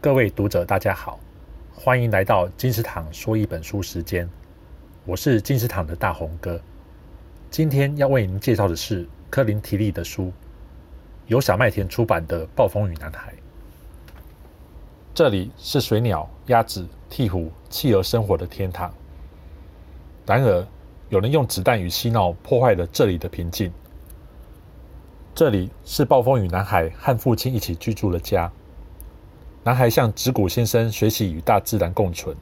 [0.00, 1.18] 各位读者，大家好，
[1.74, 4.30] 欢迎来到金石堂说一本书时间。
[5.04, 6.60] 我是金石堂的大红哥。
[7.50, 10.32] 今天要为您介绍的是科林·提利的书，
[11.26, 13.32] 由小麦田出版的《暴风雨男孩》。
[15.12, 18.94] 这里是水鸟、鸭子、鹈鹕、企鹅生活的天堂。
[20.24, 20.64] 然而，
[21.08, 23.72] 有人用子弹与嬉闹破坏了这里的平静。
[25.34, 28.48] 这里是暴风雨男孩和父亲一起居住的家。
[29.68, 32.34] 男孩向直谷先生学习与大自然共存，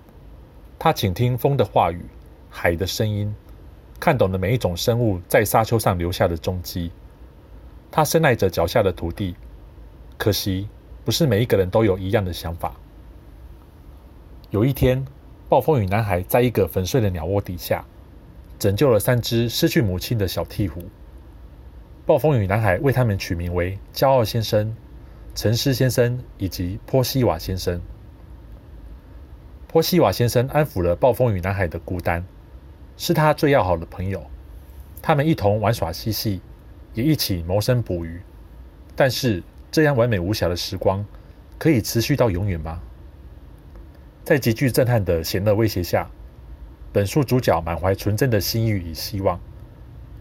[0.79, 2.05] 他倾听风的话语、
[2.49, 3.35] 海的声音，
[3.99, 6.93] 看懂了每一种生物在沙丘上留下的踪迹。
[7.91, 9.35] 他深爱着脚下的土地，
[10.16, 10.69] 可惜
[11.05, 12.77] 不是每一个人都有一样的想法。
[14.51, 15.05] 有一天，
[15.49, 17.85] 暴风雨男孩在一个粉碎的鸟窝底下，
[18.57, 20.74] 拯救了三只失去母亲的小鹈鹕。
[22.07, 24.77] 暴风雨男孩为他们取名为“骄傲先生”。
[25.37, 27.79] 沉思先生以及波西瓦先生。
[29.69, 32.24] 波西瓦先生安抚了暴风雨男孩的孤单，
[32.97, 34.25] 是他最要好的朋友。
[35.02, 36.41] 他们一同玩耍嬉戏，
[36.95, 38.19] 也一起谋生捕鱼。
[38.97, 41.05] 但是，这样完美无瑕的时光，
[41.59, 42.80] 可以持续到永远吗？
[44.25, 46.10] 在极具震撼的险恶威胁下，
[46.95, 49.38] 本书主角满怀纯真的心意与希望，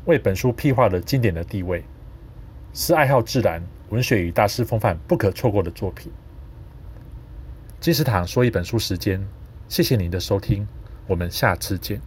[0.04, 1.86] 为本书擘画了经典的地位，
[2.74, 3.64] 是爱好自然。
[3.90, 6.12] 文学与大师风范不可错过的作品。
[7.80, 9.26] 金石堂说一本书时间，
[9.68, 10.68] 谢谢您的收听，
[11.08, 12.02] 我们下次见。